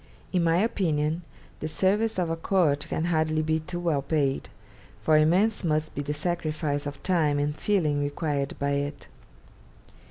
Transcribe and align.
In 0.33 0.43
my 0.43 0.57
opinion, 0.57 1.21
the 1.59 1.67
service 1.67 2.17
of 2.17 2.31
a 2.31 2.35
court 2.35 2.87
can 2.89 3.05
hardly 3.05 3.43
be 3.43 3.59
too 3.59 3.79
well 3.79 4.01
paid, 4.01 4.49
for 4.99 5.15
immense 5.15 5.63
must 5.63 5.93
be 5.93 6.01
the 6.01 6.11
sacrifice 6.11 6.87
of 6.87 7.03
time 7.03 7.37
and 7.37 7.55
feeling 7.55 8.01
required 8.03 8.55
by 8.57 8.71
it. 8.71 9.05